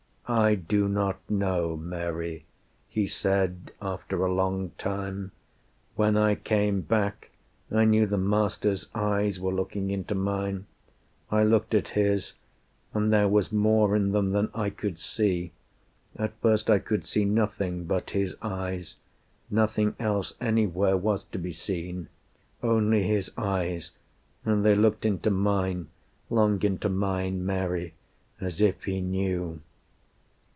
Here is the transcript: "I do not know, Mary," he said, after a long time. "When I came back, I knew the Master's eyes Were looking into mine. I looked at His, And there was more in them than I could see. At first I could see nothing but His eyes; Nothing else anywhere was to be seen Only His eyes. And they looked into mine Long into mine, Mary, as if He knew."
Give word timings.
"I 0.33 0.55
do 0.55 0.87
not 0.87 1.17
know, 1.29 1.75
Mary," 1.75 2.45
he 2.87 3.05
said, 3.05 3.73
after 3.81 4.23
a 4.25 4.33
long 4.33 4.71
time. 4.77 5.33
"When 5.97 6.15
I 6.15 6.35
came 6.35 6.79
back, 6.79 7.31
I 7.69 7.83
knew 7.83 8.07
the 8.07 8.17
Master's 8.17 8.87
eyes 8.95 9.41
Were 9.41 9.51
looking 9.51 9.89
into 9.89 10.15
mine. 10.15 10.67
I 11.29 11.43
looked 11.43 11.73
at 11.73 11.89
His, 11.89 12.35
And 12.93 13.11
there 13.11 13.27
was 13.27 13.51
more 13.51 13.93
in 13.93 14.13
them 14.13 14.31
than 14.31 14.49
I 14.55 14.69
could 14.69 14.99
see. 14.99 15.51
At 16.15 16.31
first 16.39 16.69
I 16.69 16.79
could 16.79 17.05
see 17.05 17.25
nothing 17.25 17.83
but 17.83 18.11
His 18.11 18.37
eyes; 18.41 18.95
Nothing 19.49 19.97
else 19.99 20.35
anywhere 20.39 20.95
was 20.95 21.25
to 21.25 21.37
be 21.39 21.51
seen 21.51 22.07
Only 22.63 23.03
His 23.03 23.33
eyes. 23.37 23.91
And 24.45 24.63
they 24.63 24.75
looked 24.75 25.05
into 25.05 25.29
mine 25.29 25.89
Long 26.29 26.61
into 26.63 26.87
mine, 26.87 27.45
Mary, 27.45 27.95
as 28.39 28.61
if 28.61 28.85
He 28.85 29.01
knew." 29.01 29.59